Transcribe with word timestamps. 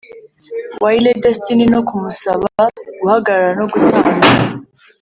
Waylay 0.83 1.15
Destiny 1.25 1.65
no 1.73 1.79
kumusaba 1.87 2.47
guhagarara 2.99 3.51
no 3.59 3.65
gutanga 3.71 4.27